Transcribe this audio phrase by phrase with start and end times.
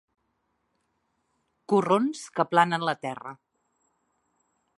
[1.73, 3.37] Corrons que aplanen la terra.